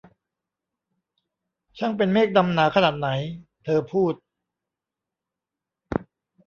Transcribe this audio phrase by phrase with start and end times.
[1.77, 3.09] ช่างเป็นเมฆดำหนาขนาดไหน!'
[3.63, 4.13] เธอพูด